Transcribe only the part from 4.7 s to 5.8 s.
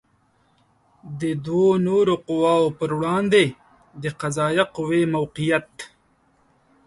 قوې موقعیت